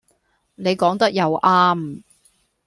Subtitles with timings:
[0.55, 2.01] 你講得又啱